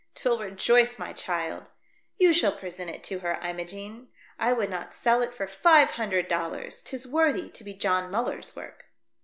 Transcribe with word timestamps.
'Twill 0.15 0.39
rejoice 0.39 0.97
my 0.97 1.13
child; 1.13 1.69
you 2.17 2.33
shall 2.33 2.51
present 2.51 2.89
it 2.89 3.03
to 3.03 3.19
her, 3.19 3.37
Imogene. 3.43 4.07
I 4.39 4.51
would 4.51 4.71
not 4.71 4.95
sell 4.95 5.21
it 5.21 5.31
for 5.31 5.45
five 5.45 5.91
hundred 5.91 6.27
dollars; 6.27 6.81
'tis 6.81 7.07
worthy 7.07 7.51
to 7.51 7.63
be 7.63 7.75
John 7.75 8.09
Muller's 8.09 8.55
work." 8.55 8.85